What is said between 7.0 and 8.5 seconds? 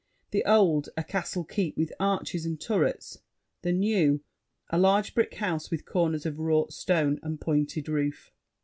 and pointed roof.